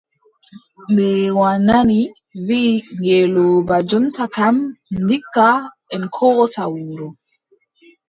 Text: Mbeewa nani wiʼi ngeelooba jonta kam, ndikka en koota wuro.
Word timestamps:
Mbeewa 0.91 1.51
nani 1.67 1.99
wiʼi 2.47 2.73
ngeelooba 2.97 3.75
jonta 3.89 4.25
kam, 4.35 4.55
ndikka 5.01 5.47
en 5.93 6.03
koota 6.15 6.63
wuro. 6.73 7.07